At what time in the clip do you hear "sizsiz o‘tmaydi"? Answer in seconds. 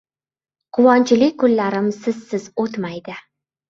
2.01-3.21